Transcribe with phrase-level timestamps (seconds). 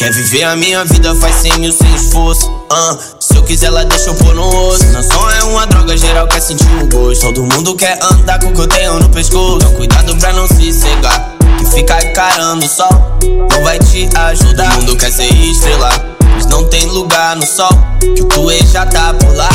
[0.00, 2.50] Quer viver a minha vida, faz cem mil sem esforço.
[2.50, 4.86] Uh, se eu quiser, ela deixa eu pôr no osso.
[4.86, 7.20] Não só é uma droga, geral quer sentir o gosto.
[7.20, 9.56] Todo mundo quer andar com o que eu tenho no pescoço.
[9.56, 11.34] Então cuidado pra não se cegar.
[11.58, 12.88] Que ficar encarando o sol
[13.50, 14.72] não vai te ajudar.
[14.72, 15.90] Todo mundo quer ser estrela,
[16.34, 17.68] mas não tem lugar no sol.
[18.00, 19.50] Que o tu já tá por lá.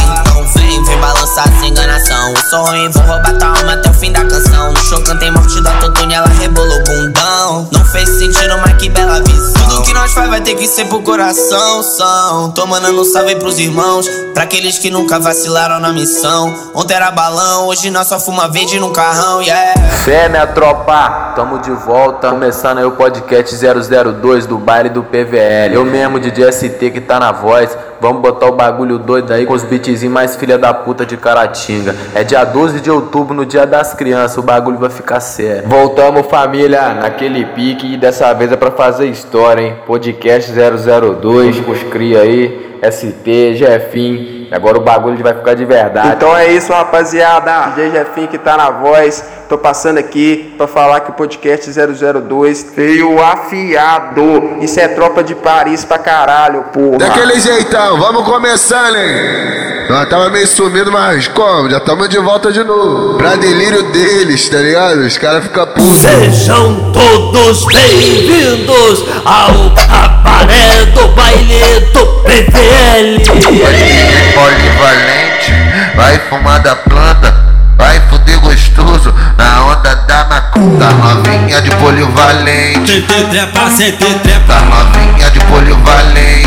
[0.53, 2.29] Vem, vem balançar sem enganação.
[2.29, 4.71] Eu sou ruim, vou roubar tua alma até o fim da canção.
[4.71, 7.67] No show cantei morte do autotune, ela rebolou bundão.
[7.71, 9.69] Não fez sentido, mas que bela visão.
[9.69, 11.83] Tudo que nós faz vai ter que ser pro coração.
[11.83, 14.07] São, tô mandando um salve pros irmãos.
[14.33, 16.53] Pra aqueles que nunca vacilaram na missão.
[16.73, 19.73] Ontem era balão, hoje nós só fuma verde num carrão, yeah.
[20.03, 22.29] Fé, minha tropa, tamo de volta.
[22.29, 25.73] Começando aí o podcast 002 do baile do PVL.
[25.73, 27.75] Eu mesmo, de ST que tá na voz.
[28.01, 31.95] Vamos botar o bagulho doido aí com os beatzinhos mais filha da puta de Caratinga.
[32.13, 35.67] É dia 12 de outubro, no dia das crianças, o bagulho vai ficar sério.
[35.67, 39.75] Voltamos, família, naquele pique e dessa vez é pra fazer história, hein?
[39.85, 44.44] Podcast 002, com os cria aí, ST, Jefinho.
[44.51, 46.15] Agora o bagulho vai ficar de verdade.
[46.15, 47.71] Então é isso, rapaziada.
[47.75, 49.23] DJ Jefinho que tá na voz.
[49.47, 54.57] Tô passando aqui pra falar que o podcast 002 veio afiado.
[54.61, 56.97] Isso é tropa de Paris pra caralho, porra.
[56.97, 59.65] Daquele jeitão, vamos começando, hein?
[59.87, 61.69] Nós tava meio sumido, mas como?
[61.69, 63.19] Já estamos de volta de novo.
[63.19, 65.01] Pra delírio deles, tá ligado?
[65.01, 65.97] Os caras ficam putos.
[65.97, 73.21] Sejam todos bem-vindos ao cabaré do baile do PVL.
[74.35, 75.53] Polivalente,
[75.95, 77.33] vai fumar da planta,
[77.77, 80.89] vai fuder gostoso na onda da macumba.
[80.91, 84.53] Novinha de polivalente, Sente trepa, sente trepa.
[84.53, 86.44] tá novinha de polivalente.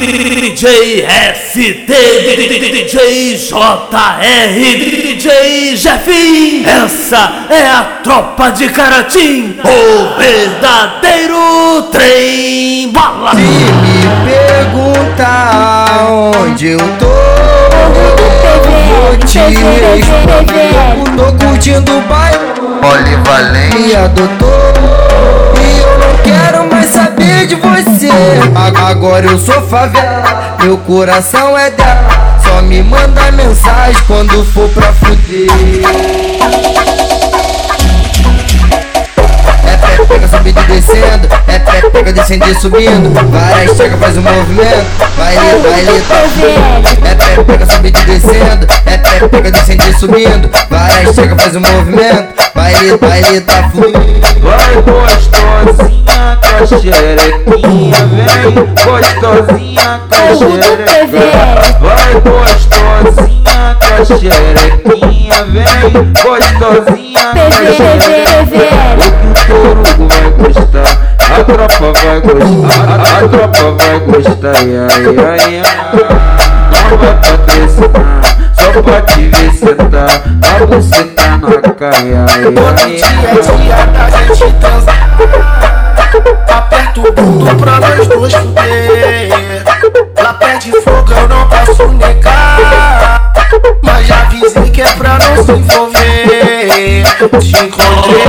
[0.00, 1.56] DJ ST,
[1.86, 3.68] DJ JR,
[5.12, 6.64] DJ Jeffin.
[6.64, 13.32] Essa é a tropa de Caratim, o verdadeiro trem bala.
[13.32, 20.72] Se me perguntar onde eu tô, eu vou te responder.
[20.96, 24.59] Eu tô curtindo o bairro, Polivalente, me adotou.
[28.90, 32.38] Agora eu sou favela, meu coração é dela.
[32.42, 35.48] Só me manda mensagem quando for pra fuder.
[39.64, 41.28] É pé, pega subindo e descendo.
[41.46, 43.30] É pé, pega descendo e subindo.
[43.30, 44.86] Várias chega, faz um movimento.
[45.16, 47.08] Vai ali, vai ali, tá.
[47.08, 48.66] É pé, pega subindo e descendo.
[48.86, 50.50] É pé, pega descendo e subindo.
[50.68, 52.39] Várias chega, faz um movimento.
[52.80, 54.00] Vai ali, tá fluindo.
[54.40, 61.42] Vai gostosinha com a xerequinha, vem gostosinha com a xerequinha.
[61.78, 68.70] Vai gostosinha com a xerequinha, vem gostosinha com a xerequinha.
[68.96, 74.56] O que o touro vai gostar, a tropa vai gostar, a, a tropa vai gostar,
[74.56, 75.62] ai, ai, ai.
[76.72, 78.19] Não vai patrocinar,
[78.72, 84.34] só pra te ver sentar, a buceta na caia, ai, ai, Dia é dia da
[84.34, 85.18] gente transar.
[86.48, 89.64] Aperta o bundo pra nós dois fuder.
[90.22, 93.32] Lá pede fogo eu não posso negar.
[93.82, 97.04] Mas já avisei que é pra não se envolver.
[97.40, 98.26] Te encontrei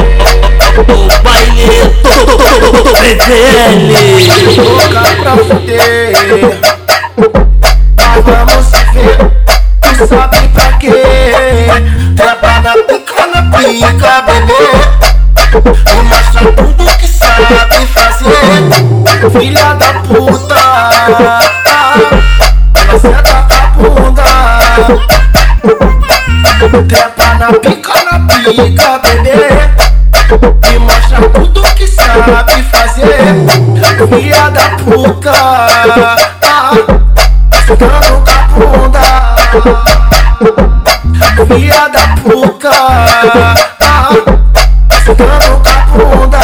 [0.77, 1.67] O baile
[2.01, 3.93] do, do PVL.
[4.63, 6.13] louca pra fuder.
[7.97, 9.40] Mas vamos se ver
[10.07, 10.91] sabe pra quê?
[12.15, 14.63] Trepa na pica, na pica, bebê.
[15.89, 19.31] E mostra tudo que sabe fazer.
[19.39, 20.55] Filha da puta.
[22.75, 24.23] Ela senta com a bunda.
[26.87, 29.39] Trepa na pica, na pica, bebê.
[30.73, 33.35] E mostra tudo que sabe fazer.
[34.09, 35.33] Filha da puta.
[37.67, 38.10] Bunda
[41.45, 42.71] Filha da puta
[45.03, 46.41] Ficando com a bunda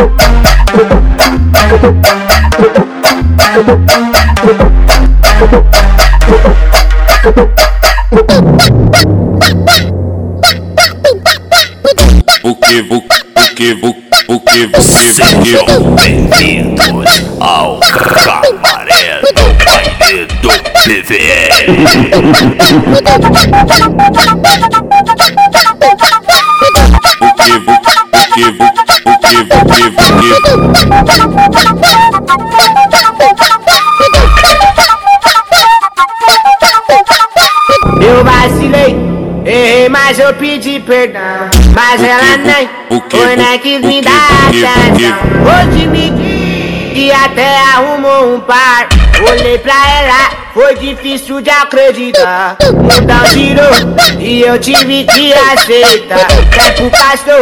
[0.00, 0.04] O
[12.56, 13.02] que, o, o
[13.54, 13.88] que, o,
[14.28, 17.04] o que, o que, Sejam bem-vindos
[17.38, 20.48] ao cabaré do baile do
[20.82, 21.76] PVL.
[38.00, 38.96] Eu vacilei,
[39.44, 41.50] errei, mas eu pedi perdão.
[41.74, 42.68] Mas ela nem
[43.10, 44.12] foi nem o quis me dar
[44.48, 45.18] atenção.
[45.44, 48.88] Hoje me diz que até arrumou um par.
[49.28, 52.56] Olhei pra ela, foi difícil de acreditar.
[52.72, 53.70] Mundão girou
[54.18, 56.26] e eu tive que aceitar.
[56.26, 57.40] Tempo passou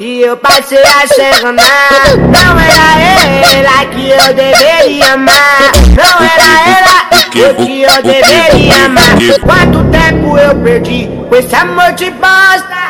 [0.00, 2.16] e eu passei a se enganar.
[2.16, 5.72] Não era ela que eu deveria amar.
[5.96, 9.16] Não era ela que eu deveria amar.
[9.42, 12.85] Quanto tempo eu perdi com esse amor de bosta?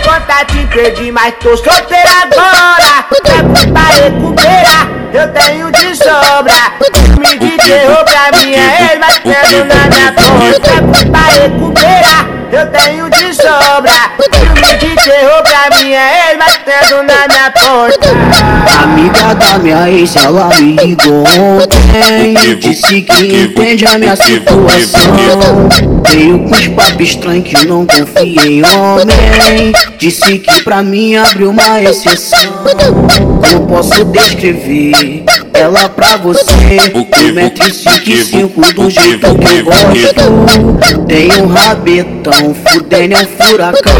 [0.00, 3.04] Quantos contatos perdi, mas tô solteira agora.
[3.22, 6.72] Tempo pra recuperar, eu tenho de sobra.
[7.18, 10.70] Me de terror pra é ex, mas tendo na minha porta.
[10.70, 13.92] Tempo pra recuperar, eu tenho de sobra.
[14.32, 16.60] Filme de terror pra é ex, mas
[16.90, 18.08] na minha porta.
[18.82, 21.24] Amiga da minha ex, ela me ligou
[21.96, 25.68] ontem Disse que entende a minha situação.
[26.08, 29.72] Veio com os papos estranhos que não confia em homem.
[29.98, 32.38] Disse que pra mim abriu uma exceção.
[33.42, 36.42] Não posso descrever ela pra você?
[36.94, 41.06] Um metro e cinco e cinco do jeito que eu gosto?
[41.06, 43.92] Tem um rabetão, fudendo é um furacão.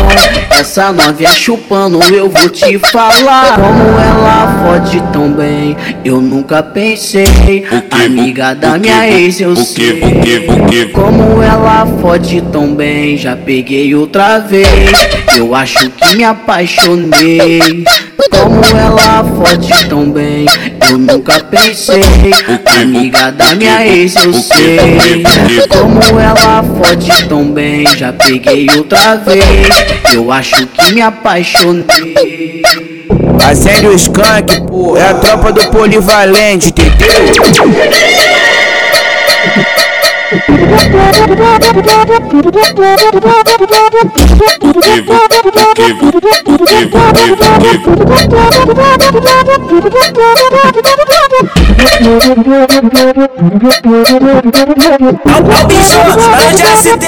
[0.51, 7.65] Essa novinha chupando eu vou te falar Como ela fode tão bem, eu nunca pensei
[7.91, 10.01] Amiga da minha ex eu sei
[10.93, 14.69] Como ela fode tão bem, já peguei outra vez
[15.37, 17.85] Eu acho que me apaixonei.
[18.31, 20.47] Como ela fode tão bem,
[20.89, 22.03] eu nunca pensei.
[22.81, 24.79] Amiga da minha ex eu sei.
[25.69, 29.69] Como ela fode tão bem, já peguei outra vez
[30.15, 33.00] Eu acho que me apaixonei
[33.49, 37.11] Acende o skunk, pô, é a tropa do polivalente, entendeu?
[40.31, 40.37] O
[55.67, 57.03] bicho, ela de ST.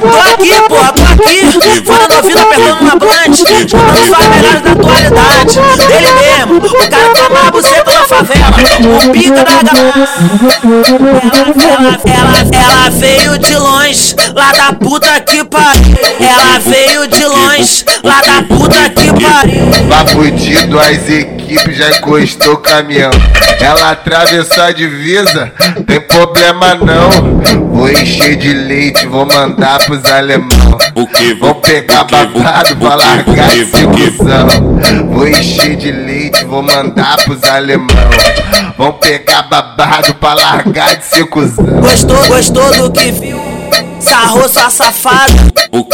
[0.00, 1.36] Tô aqui, porra, tô aqui.
[1.84, 3.34] Fora da vida, apertando na blunt.
[3.34, 4.32] Escutando só as
[6.14, 7.10] mesmo, o cara
[7.44, 8.48] que você na favela.
[8.96, 10.08] O pica da galera.
[12.22, 15.96] Ela, ela, veio de longe, lá da puta que pariu.
[16.20, 19.88] Ela veio de longe, lá da puta que pariu.
[19.88, 23.10] Papudido, as equipes já encostou o caminhão.
[23.60, 25.52] Ela atravessou a divisa,
[25.84, 27.72] tem problema não.
[27.72, 30.78] Vou encher de leite, vou mandar pros alemão.
[31.40, 35.08] Vou pegar babado pra largar esse cuzão.
[35.10, 37.88] Vou encher de leite, vou mandar pros alemão.
[38.78, 41.82] Vão pegar babado pra largar de ser cuzão.
[42.12, 43.40] Gostou, gostou do que viu?
[43.98, 45.32] Sarrou sua safada.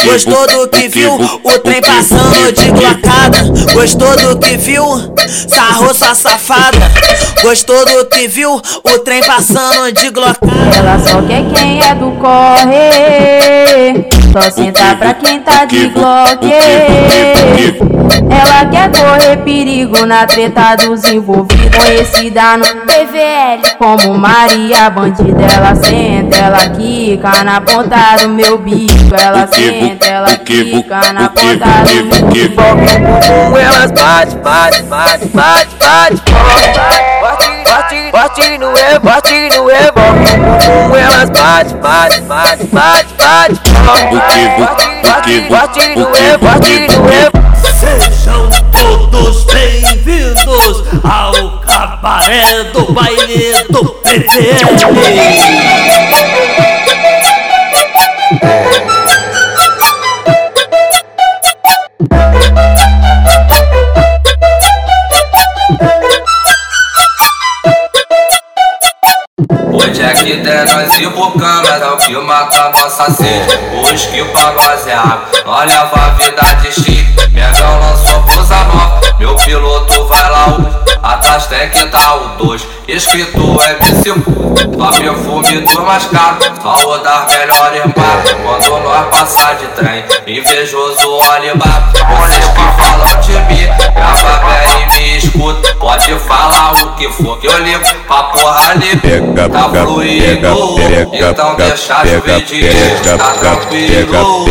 [0.03, 1.13] Gostou do que viu?
[1.13, 3.73] O trem passando de glocada.
[3.73, 4.83] Gostou do que viu?
[5.47, 6.91] Sarrou sua safada.
[7.41, 8.55] Gostou do que viu?
[8.55, 10.51] O trem passando de glocada.
[10.75, 14.09] Ela só quer quem é do corre.
[14.31, 16.45] Só senta pra quem tá de glock.
[18.29, 21.75] Ela quer correr perigo na treta dos envolvidos.
[21.75, 25.41] Conhecida no PVL como Maria Bandida.
[25.51, 29.15] Ela senta, ela quica na ponta do meu bico.
[29.19, 32.61] Ela senta, ela quica na ponta do meu bico.
[33.49, 37.18] Com elas bate, bate, bate, bate, bate, bate,
[37.63, 43.59] bate, bate no é, bate no é, com elas bate, bate, bate, bate, bate,
[45.03, 47.29] bate, bate no é, bate no é.
[47.79, 53.99] Sejam todos bem-vindos ao cabaré do baile do
[69.93, 70.49] PVL.
[70.49, 73.59] é nós embocamos, é o que mata nossa sede.
[73.73, 77.29] O esqui pra nós é água, leva a vida de chique.
[77.31, 80.89] Megão lançou blusa nova, meu piloto vai lá hoje.
[81.01, 84.13] Atrás tem que tá o dois, escrito MC
[84.77, 90.03] Só perfume dos mais caros, só o das melhores marcas Quando nós passar de trem,
[90.27, 96.73] invejoso olha embaixo Vocês que falam de mim, grava bem e me escuta Pode falar
[96.73, 98.99] o que for, que eu ligo pra porra ali
[99.51, 100.75] Tá fluindo,
[101.13, 104.45] então deixa chover de Tá tranquilo,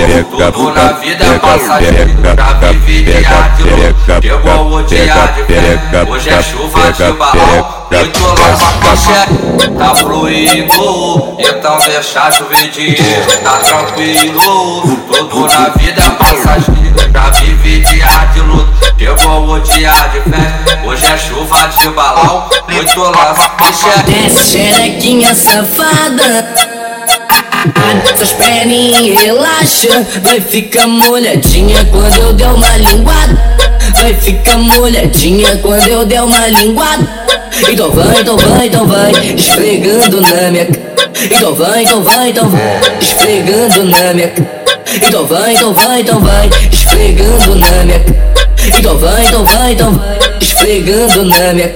[0.53, 5.05] tudo na vida é passageiro Já vivi dia de luz, chegou o dia
[5.37, 11.37] de fé Hoje é chuva de balão muito louco pochete, tá fluindo.
[11.39, 14.99] Então deixa chover dinheiro, tá tranquilo.
[15.09, 20.85] Tudo na vida é passageiro Já vive dia de luta, chegou o dia de fé
[20.87, 26.55] Hoje é chuva de balão, muito louco pochete Desce xerequinha safada.
[28.13, 33.57] Essas perninhas relaxam, vai ficar molhadinha quando eu der uma linguada.
[34.01, 37.28] Vai ficar molhadinha quando eu der uma linguada.
[37.67, 40.69] Então vai, então vai, então vai, esfregando na minha.
[41.31, 44.33] Então vai, então vai, então vai, esfregando na minha.
[45.03, 48.05] Então vai, então vai, então vai, esfregando na minha.
[48.79, 51.73] Então vai, então vai, então vai, esfregando na minha.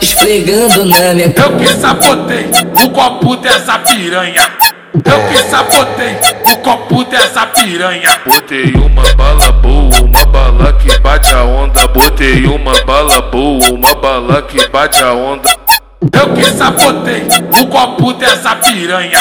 [0.00, 1.32] Esfregando na minha.
[1.36, 2.46] Eu que sabotei
[2.84, 4.73] o copo dessa piranha.
[4.94, 6.16] Eu que sabotei
[6.52, 8.08] o copo dessa piranha.
[8.24, 11.88] Botei uma bala boa, uma bala que bate a onda.
[11.88, 15.50] Botei uma bala boa, uma bala que bate a onda.
[16.12, 17.26] Eu que sabotei
[17.60, 19.18] o copo dessa piranha.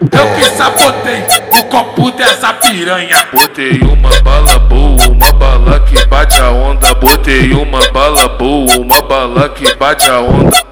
[0.00, 1.24] Eu que sabotei
[1.58, 3.28] o copo dessa piranha.
[3.32, 6.94] Botei uma bala boa, uma bala que bate a onda.
[6.94, 10.64] Botei uma bala boa, uma bala que bate a onda.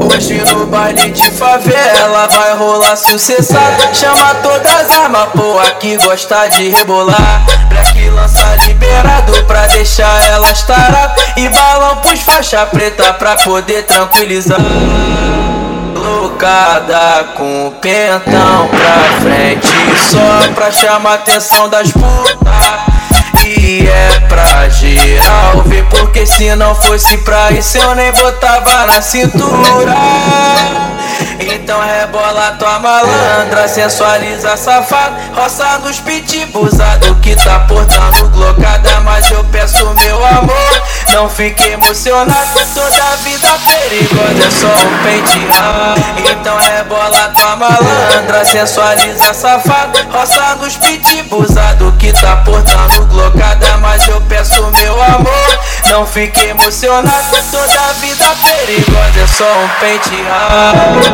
[0.00, 6.46] Hoje no baile de favela vai rolar sabe Chama todas as armas, pô, aqui gosta
[6.48, 13.36] de rebolar Black lança liberado pra deixar elas taradas E balão pros faixa preta pra
[13.36, 14.60] poder tranquilizar
[15.94, 22.94] Loucada com pentão pra frente Só pra chamar atenção das putas.
[23.46, 29.00] E é pra geral ver Porque se não fosse pra isso eu nem botava na
[29.02, 29.94] cintura.
[31.40, 39.44] Então rebola tua malandra, sensualiza safado Roça nos pitibusado que tá portando glocada Mas eu
[39.44, 40.82] peço meu amor,
[41.14, 49.32] não fique emocionado Toda vida perigosa é só um penteado Então rebola tua malandra, sensualiza
[49.32, 55.58] safado Roça nos pitibusado que tá portando glocada mas eu peço meu amor.
[55.90, 61.04] Não fique emocionado, toda vida perigosa é só um penteado.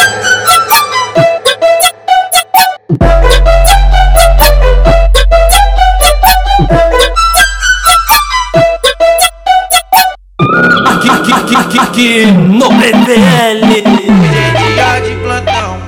[12.04, 13.82] aqui, no PDL.
[13.82, 15.78] Dia de plantão,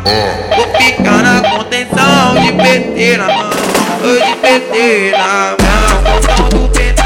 [0.56, 3.50] vou ficar na contenção de PT na mão,
[4.02, 7.04] de PT na mão, com do penão.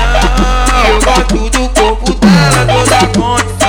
[0.88, 3.60] Eu gosto do corpo dela, toda a condição,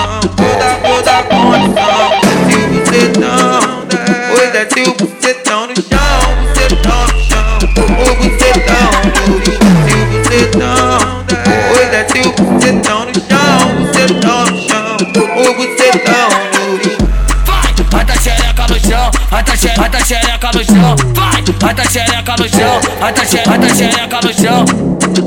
[20.51, 24.65] xereca no chão, vai, vai tá xereca no chão, vai tá xereca, no chão,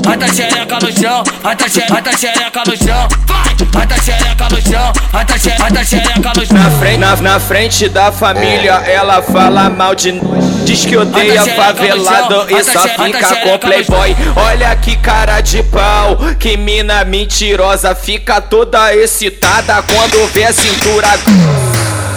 [0.03, 4.61] vai tá xereca no chão, vai tá xereca, no chão, vai, vai tá xereca no
[4.61, 6.57] chão, vai tá xereca no chão.
[6.57, 10.45] Na frente, na, na frente da família, ela fala mal de nós.
[10.65, 14.15] Diz que odeia favelado e só fica com playboy.
[14.35, 17.93] Olha que cara de pau, que mina mentirosa.
[17.93, 21.07] Fica toda excitada quando vê a cintura.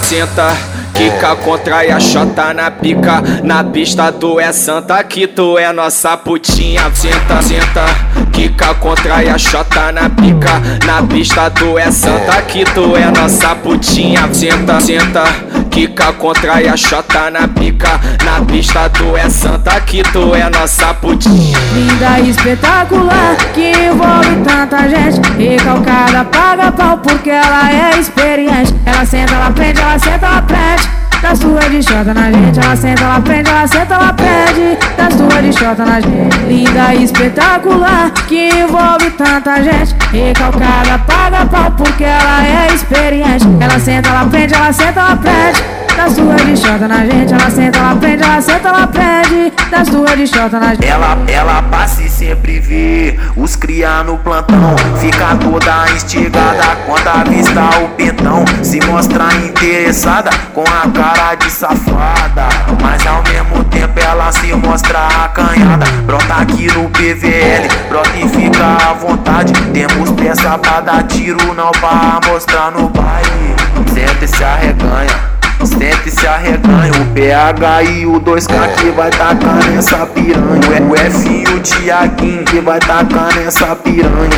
[0.02, 0.56] Senta,
[0.98, 3.22] quica, contrai a chota na pica.
[3.44, 6.90] Na pista tu é santa, que tu é nossa putinha.
[6.92, 7.84] Senta, senta,
[8.32, 10.60] quica, contrai a chota na pica.
[10.84, 14.28] Na pista tu é santa, que tu é nossa putinha.
[14.34, 15.24] Senta, senta,
[15.70, 18.00] quica, contrai a chota na pica.
[18.24, 21.58] Na pista tu é santa, que tu é nossa putinha.
[21.74, 29.04] Linda e espetacular, que envolve tanta gente Recalcada, paga pau porque ela é experiente Ela
[29.04, 30.88] senta, ela prende, ela senta, ela prende
[31.22, 35.14] Das duas de chota na gente Ela senta, ela prende, ela senta, ela prende Das
[35.14, 36.36] duas de xota na gente.
[36.46, 39.96] Linda e espetacular, que envolve tanta gente.
[40.12, 43.46] Recalcada, paga pau porque ela é experiente.
[43.58, 45.87] Ela senta, ela prende, ela senta, ela prende.
[45.98, 49.52] Das duas de xota na gente, ela senta, ela prende, ela senta, ela prende.
[49.68, 50.86] Das duas de xota na gente.
[50.86, 54.76] Ela, ela passa e sempre vê os cria no plantão.
[55.00, 58.44] Fica toda instigada quando avista o pentão.
[58.62, 62.48] Se mostra interessada com a cara de safada.
[62.80, 65.84] Mas ao mesmo tempo ela se mostra acanhada.
[66.06, 69.52] Brota aqui no PVL, brota e fica à vontade.
[69.72, 73.56] Temos peça pra dar tiro, não pra mostrar no baile.
[73.92, 75.37] Senta e se arreganha.
[75.64, 80.82] Senta e se arreganha O PH e o 2K que vai tacar nessa piranha.
[80.88, 84.30] O F e o Tiaguinho que vai tacar nessa piranha.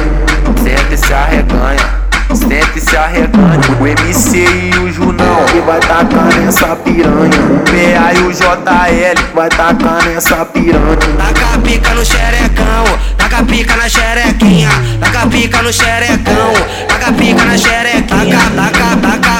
[0.63, 2.01] Senta e se arreganha
[2.35, 3.61] Senta e se arreganha.
[3.81, 7.31] O MC e o Junão que vai tacar nessa piranha.
[7.51, 10.97] O PA e o JL vai tacar nessa piranha.
[11.19, 12.85] Taca a pica no xerecão,
[13.17, 14.69] taca a pica na xerequinha,
[15.01, 16.53] taca a pica no xerecão,
[16.89, 19.40] taca a pica na xerequinha, taca, taca, taca,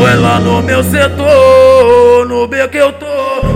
[0.00, 3.06] Foi lá no meu setor, no B que eu tô,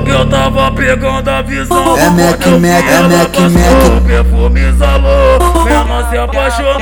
[0.04, 1.96] que eu tava pegando a visão.
[1.96, 3.96] É Mac, Mac, é Mac, Mac.
[3.96, 6.76] O perfume exalou, minha mãe se apaixonou.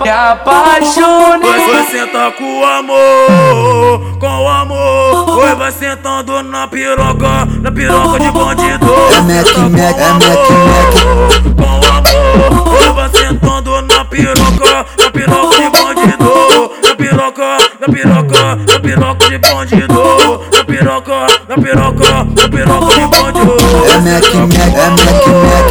[0.00, 1.50] Me apaixonei.
[1.50, 5.34] Foi, foi sentar com o amor, com o amor.
[5.34, 8.86] Foi, vai sentando na piroca, na piroca de bandido.
[9.10, 11.56] É Mac, Mac, é Mac, Mac.
[11.56, 16.72] Com o amor, foi, vai sentando na piroca, na piroca de bandido.
[16.82, 20.40] Na piroca, na piroca, na piroca de bandido.
[20.52, 23.56] Na piroca, na piroca, na piroca de bandido.
[23.86, 25.68] É Mac, Mac, é Mac, Mac.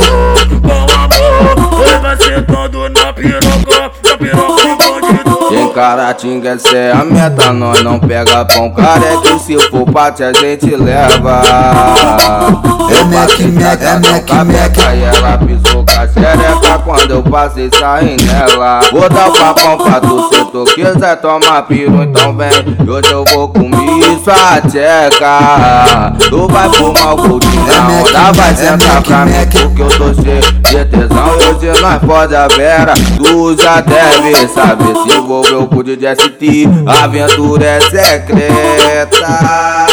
[0.62, 4.07] Com amor, vai na piroca, na piroca
[5.78, 8.72] Caratinga essa é a meta, nós não pega pão.
[8.72, 11.44] Careca Se for pate a gente leva.
[12.90, 14.78] É Mac, Mac, é Mac, Mac.
[14.96, 18.80] E ela pisou com a xereca quando eu passei saí nela.
[18.92, 22.50] Vou dar o papão pra tu se tu quiser tomar piru então vem.
[22.90, 26.12] Hoje eu vou comer sua tcheca.
[26.28, 30.42] Tu vai fumar o goldinho na onda Vai sentar pra mim porque eu tô cheio
[30.42, 31.28] de tesão.
[31.38, 37.04] Hoje nós pode a vera Tu já deve saber se envolveu grupo de DST, a
[37.04, 39.87] aventura é secreta.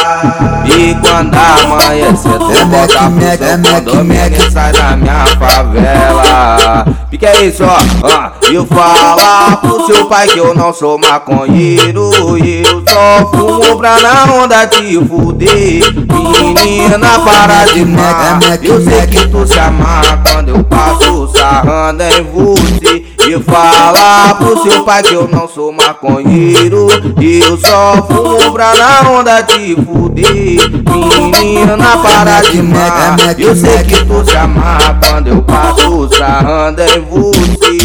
[0.67, 6.87] E quando amanhecer tu volta pro seu condomínio sai da minha favela.
[7.11, 12.65] Fica aí só, ah, e fala pro seu pai que eu não sou maconheiro E
[12.67, 15.95] eu só fumo pra na onda te fuder.
[15.95, 22.23] Menina para de mar Eu sei que tu se amarra quando eu passo sarrando em
[22.25, 23.05] você.
[23.27, 28.75] E fala pro seu pai que eu não sou maconheiro E eu só fumo pra
[28.75, 35.27] na onda te fuder Menina para de mar Eu sei que tu se amarra quando
[35.27, 37.79] eu passo sarrando em você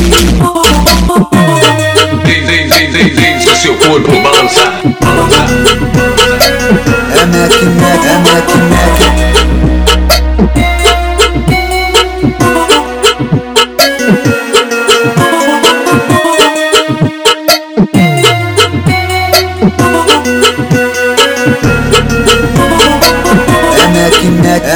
[2.23, 4.81] Vem, vem, vem, vem, se seu corpo balançar.
[7.11, 9.38] É Mac, Mac, é Mac, Mac.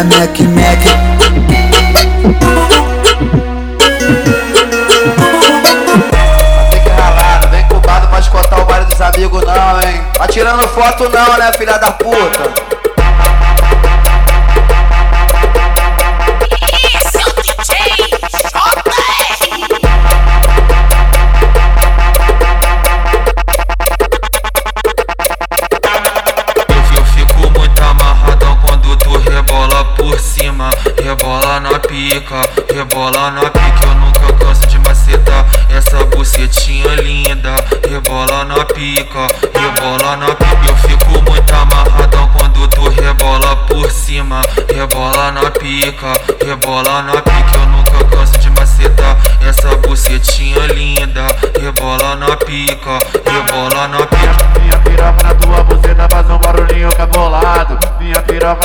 [0.03, 0.83] é Mac Mac.
[9.03, 10.01] amigo não, hein?
[10.13, 12.62] Tá tirando foto não, né, filha da puta?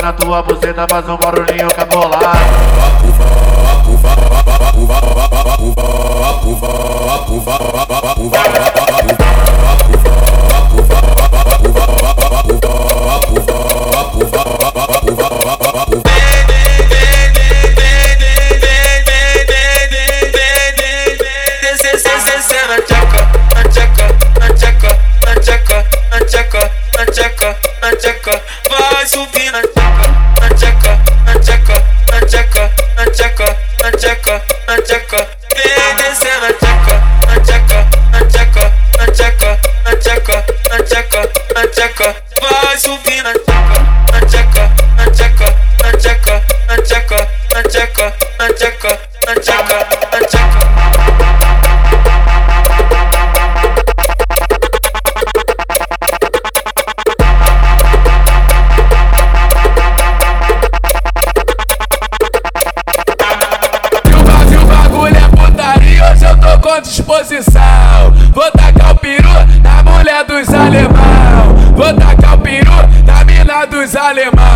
[0.09, 2.68] Na tua buceta faz um barulhinho cabolado.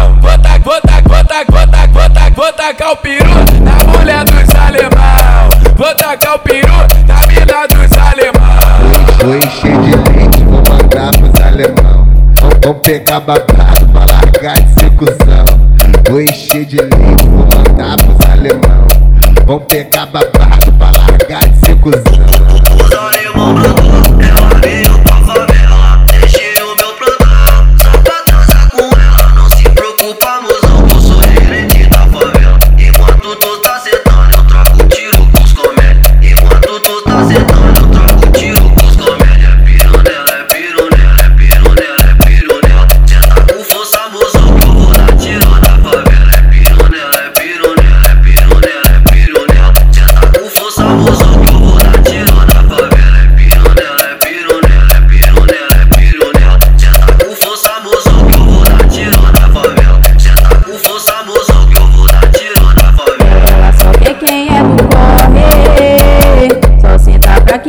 [0.03, 0.19] Alemão.
[0.21, 3.29] Vou tacar, vou tacar, vou tacar, vou vou tacar, o peru
[3.61, 5.49] na mulher dos alemão.
[5.75, 6.73] Vou tacar o peru
[7.07, 8.57] na mina dos alemão.
[9.23, 12.07] Vou encher de leite, vou mandar pros alemão.
[12.63, 15.45] Vão pegar babado pra largar de ser cuzão.
[16.09, 18.87] Vou encher de leite, vou mandar pros alemão.
[19.45, 20.72] Vão pegar babado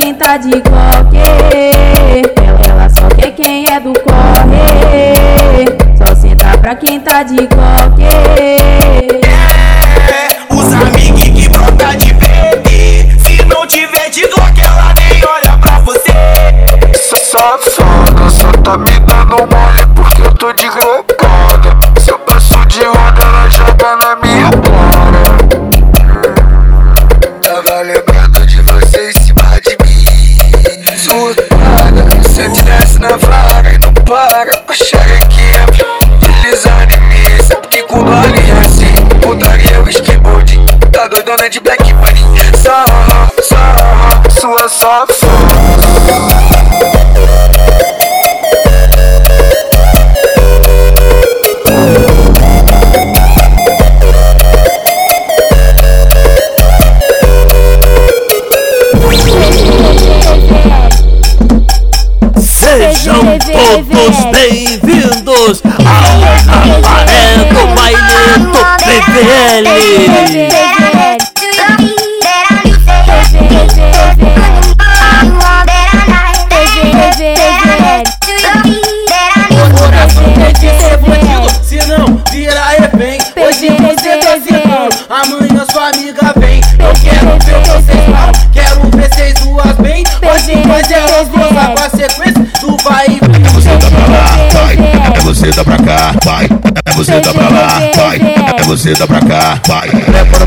[0.05, 2.23] senta tá de qualquer.
[2.69, 5.65] Ela só quer quem é do corre.
[5.97, 7.84] Só senta pra quem tá de qualquer.
[64.05, 68.53] Todos bem-vindos ao Amaré do Baile
[68.85, 69.74] PVL.
[98.93, 99.89] Dá pra cá, vai.
[99.89, 100.47] Trepa no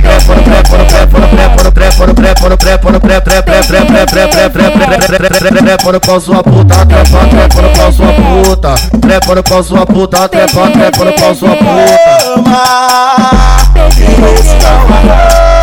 [5.99, 8.75] pau sua puta, trepa, trepa no pau sua puta.
[9.01, 11.97] Trepa no pau sua puta, trepa, trepa no pau sua puta.
[14.39, 15.57] Esse não arranha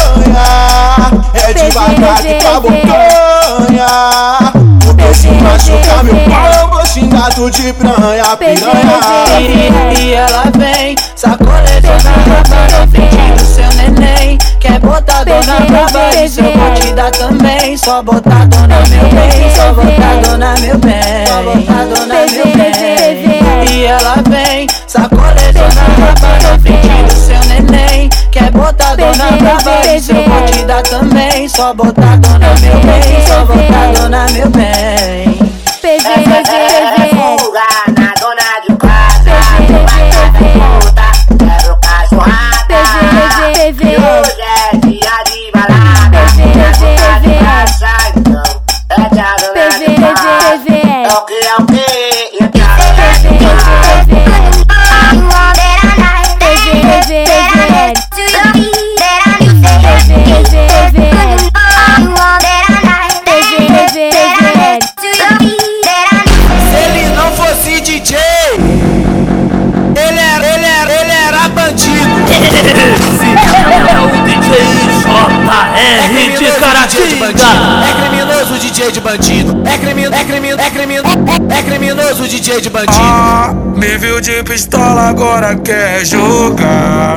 [1.34, 4.33] É devagar que a bocanha Porque se
[5.54, 6.68] machucar meu pau.
[6.70, 9.00] Vou xingar tu de piranha, piranha.
[9.40, 14.38] E, e ela vem, sacoletando a raba na frente do seu neném.
[14.60, 17.76] Quer botar dona braba, isso eu vou te dar também.
[17.76, 21.26] Só botar dona meu bem, só botar dona meu bem.
[21.26, 23.70] Só botar dona meu bem.
[23.70, 28.08] E ela vem, sacoletando a raba na frente do seu neném.
[28.30, 31.48] Quer botar dona braba, isso eu vou te dar também.
[31.48, 35.33] Só botar dona meu bem, só botar dona meu bem
[35.86, 37.23] é fuga na
[77.18, 77.86] Caratinga.
[77.88, 79.62] É criminoso DJ de bandido.
[79.64, 81.08] É criminoso, é criminoso, é criminoso,
[81.50, 82.98] é criminoso DJ de bandido.
[83.00, 87.13] Ah, me viu de pistola, agora quer jogar.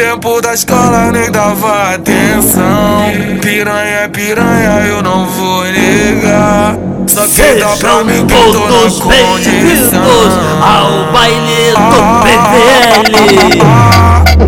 [0.00, 3.12] No tempo da escola nem dava atenção.
[3.42, 6.74] Piranha é piranha, eu não vou negar.
[7.06, 10.00] Só que dá pra mim que eu tô na condição.
[10.62, 12.00] ao baile do
[13.12, 13.60] PVL.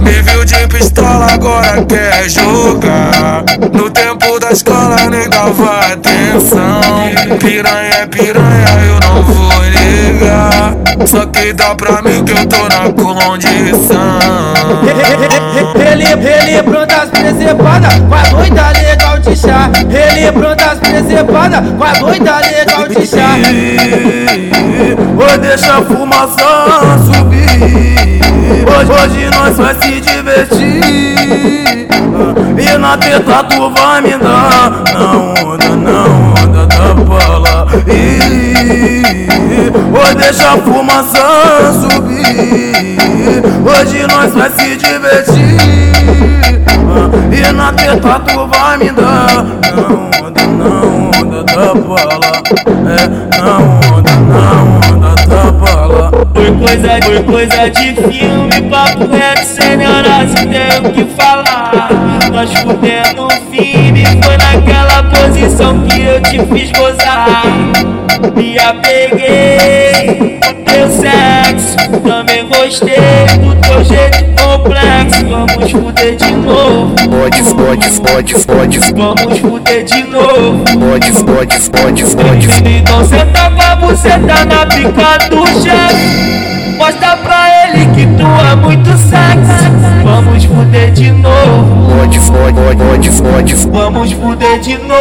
[0.01, 3.45] Me viu de pistola, agora quer jogar.
[3.75, 6.81] No tempo da escola nem dava atenção.
[7.39, 9.42] Piranha é piranha, eu não vou
[10.23, 10.75] negar.
[11.07, 14.19] Só que dá pra mim que eu tô na condição.
[15.75, 19.71] Ele, ele pronta as presepadas com a doida legal de chá.
[19.75, 23.37] Ele pronta as presepadas com a doida legal de chá.
[25.17, 28.23] Vou deixar a fumaça subir.
[28.67, 30.83] Hoje, hoje nós vai se divertir.
[32.59, 34.83] E na teta tu vai me dar.
[34.93, 36.05] Na onda, na
[36.43, 36.72] onda
[37.89, 43.43] Ih, Vou deixar a fumaça subir.
[43.65, 45.57] Hoje nós vai se divertir.
[47.33, 49.45] E na teta tu vai me dar.
[49.73, 49.83] Na
[50.27, 50.71] onda, na
[51.19, 52.43] onda da bala.
[52.89, 53.09] É,
[53.39, 54.45] na onda, na
[54.89, 56.11] onda da bala.
[56.35, 62.22] Foi coisa, foi coisa de filme, papo reto, sem horas tem o que falar.
[62.33, 67.43] Nós fudendo firme, foi naquela posição que eu te fiz gozar.
[68.35, 72.97] Me apeguei no teu sexo, também gostei
[73.39, 75.27] do teu jeito complexo.
[75.29, 76.95] Vamos fuder de novo.
[77.11, 78.79] Pode, pode, pode, pode.
[78.93, 80.65] Vamos fuder de novo.
[80.65, 82.49] Pode, pode, pode, pode.
[82.79, 86.77] Então senta com a buceta na pica do chefe.
[86.79, 87.52] Mostra pra
[88.27, 89.71] é muito sexy.
[90.05, 91.97] Vamos fuder de novo.
[91.97, 93.55] Pode, pode, pode, pode.
[93.55, 94.93] Vamos fuder de novo.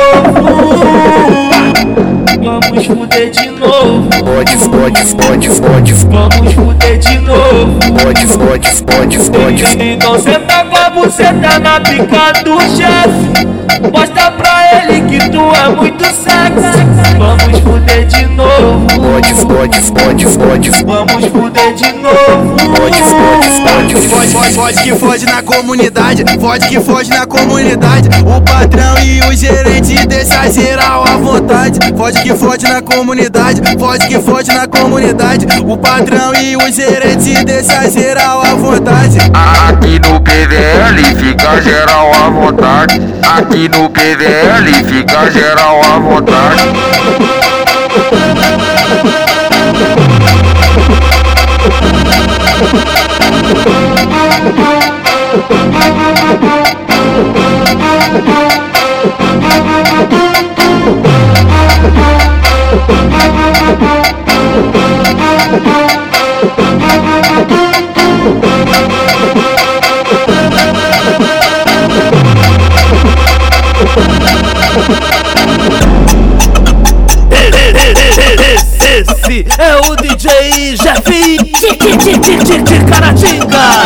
[2.43, 4.09] Vamos fuder de novo.
[4.23, 5.93] Pode, pode, pode, pode.
[5.93, 7.79] Vamos fuder de novo.
[8.01, 9.63] Pode, pode, pode, pode.
[9.83, 13.47] Então senta com a buceta na pica do chefe.
[13.91, 16.81] Mostra pra ele que tu é muito sexy.
[17.17, 18.87] Vamos fuder de novo.
[19.01, 20.69] Pode, pode, pode, pode.
[20.85, 22.55] Vamos fuder de novo.
[22.75, 23.51] Pode, pode.
[24.07, 26.23] Fode, fode, fode que fode na comunidade.
[26.39, 28.09] Fode que fode na comunidade.
[28.25, 31.79] O patrão e o gerente deixa geral à vontade.
[31.97, 33.61] Fode que fode na comunidade.
[33.79, 35.45] Fode que fode na comunidade.
[35.65, 39.17] O patrão e o gerente deixa geral à vontade.
[39.33, 43.01] Aqui no PVL fica geral à vontade.
[43.37, 46.61] Aqui no PVL fica geral à vontade.
[79.01, 83.80] Esse é o DJ Jeff de, de, de, de, de, de Caratinga.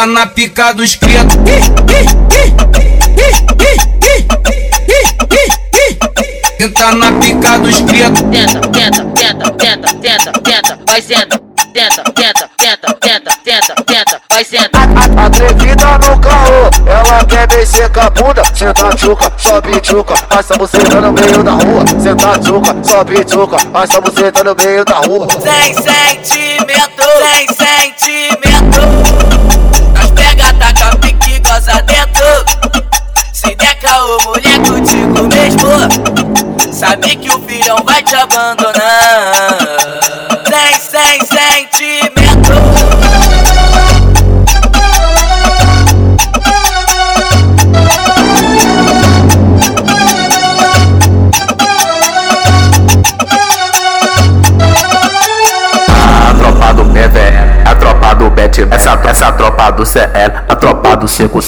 [0.00, 1.36] Senta na pica dos pretos.
[6.58, 8.22] Senta na pica dos pretos.
[8.22, 11.40] Tenta, tenta, tenta, tenta, tenta, tenta, vai senta.
[11.74, 14.78] Tenta, tenta, tenta, tenta, tenta, tenta, vai senta.
[15.22, 20.78] Atrevida no caô, ela quer descer com a bunda Senta tchuca, sobe tchuca, passa você
[20.78, 25.74] no meio da rua Senta tchuca, sobe tchuca, passa você no meio da rua Sem
[25.74, 29.09] sentimento, sem sentimento.
[30.74, 32.24] Taca, pique, goza dentro.
[33.32, 36.72] Se der caô, mulher contigo mesmo.
[36.72, 39.09] sabe que o filhão vai te abandonar.
[58.50, 61.38] 7 Essa, essa tropa do CL, a tropa do 5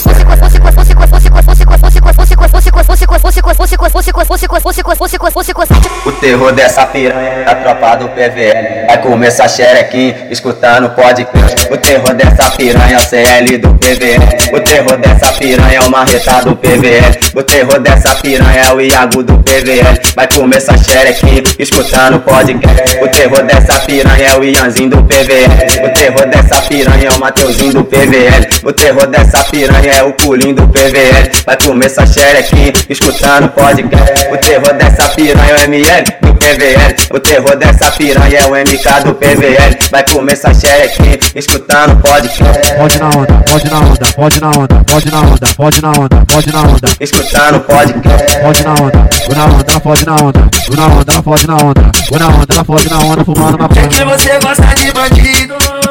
[6.06, 11.66] O terror dessa piranha, a tropa do PVL Vai começar xerequinho, escutando podcast.
[11.68, 16.54] O terror dessa piranha, CL do PVL O terror dessa piranha, é o marreta do
[16.54, 22.98] PVL O terror dessa piranha, é o Iago do PVL Vai começar xerequinho, escutando podcast.
[23.02, 27.18] O terror dessa piranha, é o Ianzinho do PVL O terror dessa piranha, é o
[27.18, 32.72] Mateuzinho do PVL O terror dessa piranha, é o Pulinho do PVL Vai começar xerequinho,
[32.88, 34.28] escutando podcast.
[34.32, 38.54] O terror dessa piranha, é o ML do PVL O terror dessa piranha, é o
[38.54, 44.40] MK do PVL Vai começar xerequinho, escutando podcast Pode na onda, pode na onda, pode
[44.40, 46.88] na onda, pode na onda, pode na onda, pode na onda.
[47.00, 51.46] Escutando podcast Pode na onda, vou na onda, pode na onda, vou na onda, pode
[51.46, 54.92] na onda, vou na onda, pode na onda, fumando na Sei que você gosta de
[54.92, 55.81] bandido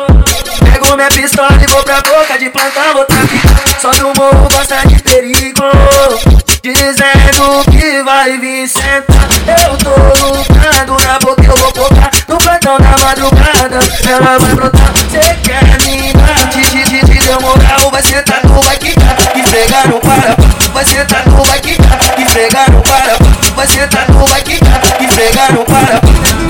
[0.92, 4.86] Pego minha pistola e vou pra boca de plantão Vou traficar, só do morro gosta
[4.88, 5.64] de perigo.
[6.62, 9.90] Dizendo que vai vir sentar Eu tô
[10.28, 12.12] lutando na boca, eu vou focar.
[12.28, 14.94] No plantão da madrugada, ela vai brotar.
[15.10, 20.36] Cê quer me dar, te deu moral Vai sentar, tu vai quicar, esfregar no para
[20.74, 23.18] Vai sentar, tu vai quicar, esfregar no para
[23.56, 26.41] Vai sentar, tu vai quicar, esfregar no para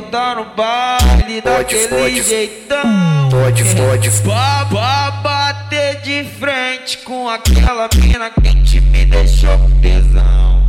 [0.00, 3.28] brotar no baile daquele jeitão.
[3.30, 10.62] Pode, pode, Pra, pra bater de frente com aquela mina que me deixou com tesão.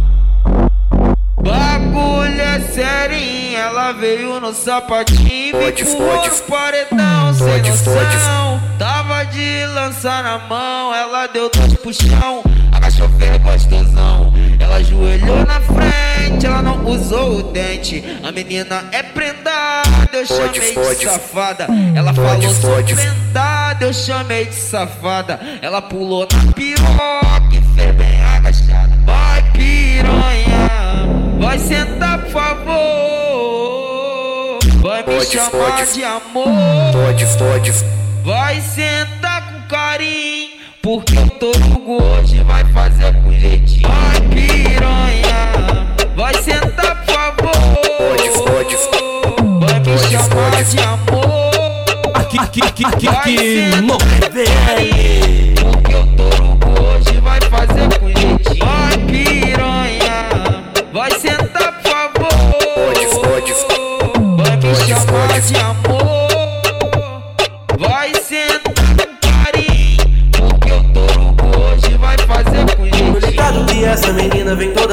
[1.41, 5.83] Bagulho é serinha, ela veio no sapatinho e pode.
[5.83, 8.61] no paredão sem Pode, noção.
[8.77, 14.33] Tava de lança na mão, ela deu dois puxão, agachou feio gostosão.
[14.59, 18.03] Ela ajoelhou na frente, ela não usou o dente.
[18.23, 21.67] A menina é prendada, eu chamei de safada.
[21.95, 25.39] Ela Pode, falou sou prendada, eu chamei de safada.
[25.61, 28.97] Ela pulou na piroca e fez bem agachada.
[29.05, 30.48] Vai piranha,
[31.39, 32.79] vai sentar por favor.
[34.81, 35.93] Vai me Pode, chamar pode.
[35.93, 36.91] de amor.
[36.93, 37.71] Pode, pode.
[38.23, 40.49] Vai sentar com carinho,
[40.81, 43.87] porque o torugo hoje vai fazer com jeitinho.
[43.89, 47.51] Vai piranha, vai sentar por favor.
[47.97, 48.77] Pode, pode.
[49.59, 51.49] Vai me chamar de amor.
[52.15, 54.05] Aqui, aqui, aqui, aqui, Vai aqui sentar no com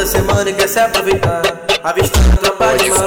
[0.07, 1.43] semana e quer se aproveitar.
[1.83, 3.06] Avistando a tropa de marola,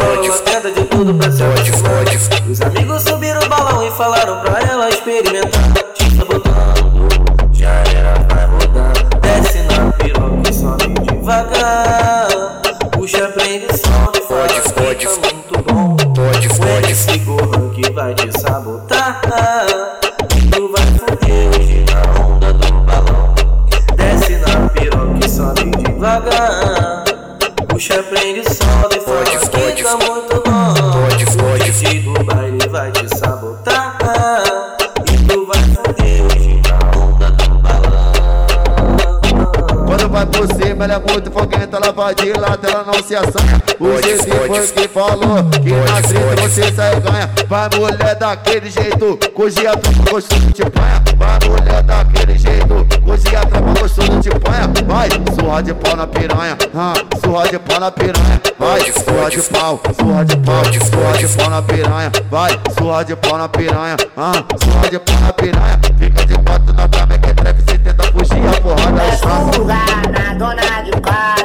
[42.13, 43.61] de lado, ela não se assanha.
[43.79, 44.17] O pode.
[44.47, 47.29] foi que falou que na treta você sai ganha.
[47.47, 51.01] Vai mulher daquele jeito, hoje a tropa gostoso te panha.
[51.17, 54.69] Vai mulher daquele jeito, hoje a tropa gostoso te panha.
[54.85, 56.93] Vai, surra de pau na piranha, ah,
[57.23, 58.41] surra de pau na piranha.
[58.57, 62.11] Vai, surra de pau, surra de pau, surra de pau na piranha.
[62.29, 64.31] Vai, surra de pau na piranha, ah,
[64.61, 65.79] surra de pau na piranha.
[65.97, 69.17] Fica de quatro na cama que treve, se tenta fugir, a porrada é.
[69.53, 69.75] Fuga
[70.11, 71.38] na dona de casa,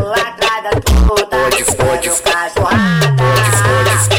[0.00, 1.26] vou atrás da puta.
[1.26, 2.00] Pode, pode.
[2.00, 3.14] Quero cachorrada.
[3.16, 4.13] Que hoje